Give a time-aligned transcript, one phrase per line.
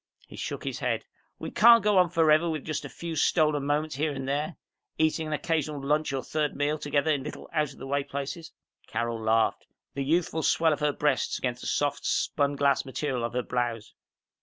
[0.27, 1.05] He shook his head.
[1.37, 4.55] "We can't go on forever with just a few stolen moments here and there,
[4.97, 8.51] eating an occasional lunch or third meal together in little out of the way places."
[8.87, 13.33] Carol laughed, the youthful swell of her breasts against the soft, spun glass material of
[13.33, 13.93] her blouse.